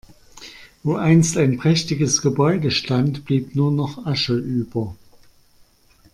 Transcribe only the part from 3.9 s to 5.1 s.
Asche über.